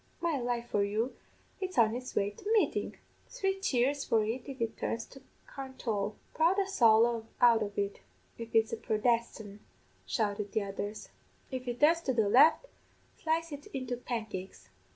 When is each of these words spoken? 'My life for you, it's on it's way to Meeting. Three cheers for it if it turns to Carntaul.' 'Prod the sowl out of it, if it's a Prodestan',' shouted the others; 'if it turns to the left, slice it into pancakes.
'My 0.19 0.39
life 0.39 0.69
for 0.69 0.83
you, 0.83 1.15
it's 1.59 1.77
on 1.77 1.93
it's 1.93 2.15
way 2.15 2.31
to 2.31 2.53
Meeting. 2.53 2.95
Three 3.29 3.59
cheers 3.59 4.03
for 4.03 4.23
it 4.25 4.49
if 4.49 4.59
it 4.59 4.75
turns 4.75 5.05
to 5.05 5.21
Carntaul.' 5.47 6.15
'Prod 6.33 6.57
the 6.57 6.65
sowl 6.65 7.27
out 7.39 7.61
of 7.61 7.77
it, 7.77 7.99
if 8.35 8.55
it's 8.55 8.73
a 8.73 8.77
Prodestan',' 8.77 9.59
shouted 10.07 10.53
the 10.53 10.63
others; 10.63 11.09
'if 11.51 11.67
it 11.67 11.79
turns 11.79 12.01
to 12.01 12.13
the 12.15 12.27
left, 12.29 12.65
slice 13.15 13.51
it 13.51 13.67
into 13.75 13.95
pancakes. 13.95 14.69